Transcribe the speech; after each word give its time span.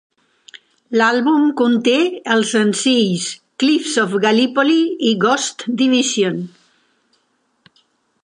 L'àlbum 0.99 1.43
conté 1.59 1.97
els 2.35 2.53
senzills 2.55 3.27
"Cliffs 3.63 3.93
of 4.05 4.15
Gallipoli" 4.25 4.81
i 5.09 5.13
"Ghost 5.27 5.67
Division". 5.83 6.41